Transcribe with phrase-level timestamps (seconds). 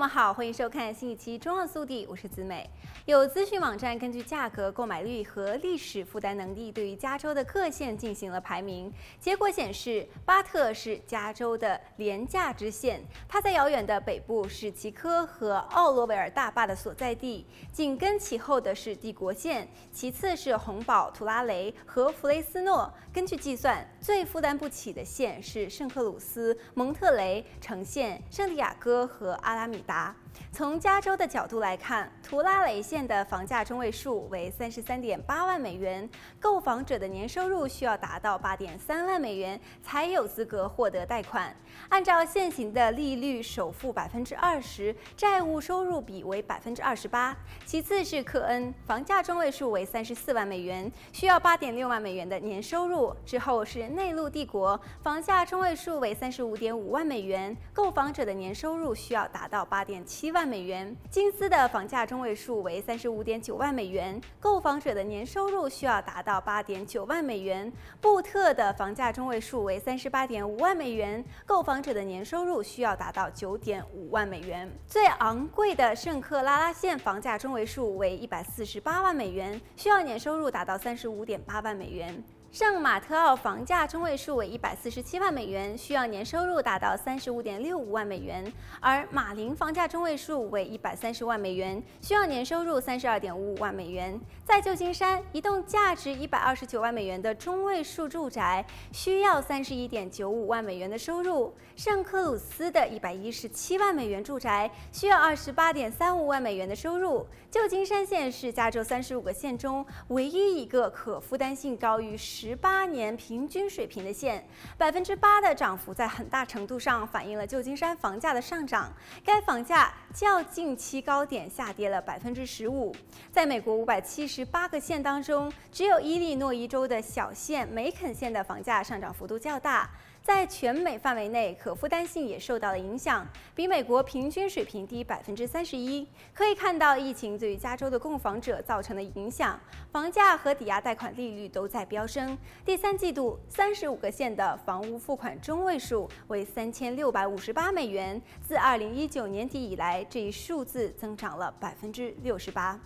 [0.00, 2.70] 们好，欢迎收看新一期《中澳速递》，我是子美。
[3.04, 8.90] 有资讯网站根据价格、购买率和历史负担能力，对于加州的各县进行了排名。
[9.18, 17.44] 结果显示，巴特是加州的廉价之县，它在遥远的北部，是奇科和奥罗维尔大坝的所在地。
[17.70, 22.90] 紧跟其后的是帝国县，其次是洪堡、图拉雷和弗雷斯诺。
[23.12, 30.14] 根据计算，最负担不起的县是圣克鲁斯、蒙特雷、城县、圣地亚哥和阿拉米达。
[30.52, 36.08] 从加州的角度来看，图拉雷县的房价中位数为三十三点八万美元，
[36.40, 41.54] 购房者的年收入需要达到八点三万美元才有资格获得贷款。
[41.88, 47.36] 按照现行的利率，首付百分之二十，债务收入比为百分之二十八。
[47.66, 53.14] 其次是克恩，房价中位数为三十四万美元，需要八点六万美元的年收入。
[53.26, 60.94] 之后是内陆帝国，房价中位数为三十五点五万美元，购房者的年收入需要达到八点七万美元。
[61.10, 67.72] 金斯的房价中位数为三十五点九万美元，购房者的年收入需要达到八点九万美元。
[68.00, 74.70] 布特的房价中位数为三十八点五万美元，购房者的年收入需要达到九点五万美元。
[74.86, 82.22] 最昂贵的圣克拉拉县房价中位数为一百四十八万美元，需要年收入达到三十五点八万美元。
[82.52, 88.44] 圣马特奥房价中位数为一百四十七万美元，需要年收入达到三十五点六五万美元；
[88.80, 94.20] 而马林房价中位数为一百三十万美元，需要年收入三十二点五五万美元。
[94.44, 107.24] 在旧金山，一栋价值一百二十九万美元的中位数住宅需要三十一点九五万美元的收入；圣克鲁斯的一百一十七万美元住宅需要二十八点三五万美元的收入。
[107.48, 112.39] 旧金山县是加州三十五个县中唯一一个可负担性高于十。
[112.40, 114.42] 十八年平均水平的县，
[114.78, 118.90] 百分之八的涨幅在很大程度上反映了旧金山房价的上涨。
[119.22, 122.96] 该房价较近期高点下跌了百分之十五。
[123.30, 129.90] 在美国五百七十八个县当中，只有伊利诺伊州的小县梅肯县的房价上涨幅度较大。
[130.22, 136.06] 在全美范围内，可负担性也受到了影响，比美国平均水平低百分之三十一。
[136.34, 139.58] 可以看到，疫情对于加州的购房者造成的影响，
[139.90, 142.29] 房价和抵押贷款利率都在飙升
[142.64, 152.78] 第三季度，三十五个县的房屋付款中位数为三千六百五十八美元，自二零一九年底以来，这一数字增长了百分之六十八。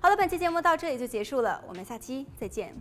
[0.00, 2.74] 好了，本期节目到这里就结束了，我们下期再见。